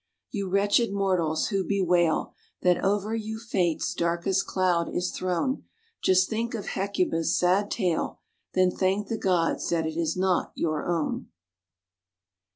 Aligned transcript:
You 0.31 0.49
wretched 0.49 0.91
mortals, 0.91 1.49
who 1.49 1.63
bewail 1.63 2.33
That 2.63 2.83
over 2.83 3.13
you 3.13 3.37
Fate's 3.37 3.93
darkest 3.93 4.47
cloud 4.47 4.89
is 4.91 5.11
thrown, 5.11 5.65
Just 6.03 6.27
think 6.27 6.55
of 6.55 6.69
Hecuba's 6.69 7.37
sad 7.37 7.69
tale, 7.69 8.19
Then 8.55 8.71
thank 8.71 9.09
the 9.09 9.19
gods 9.19 9.69
that 9.69 9.85
it 9.85 9.97
is 9.97 10.17
not 10.17 10.53
your 10.55 10.87
own. 10.87 11.27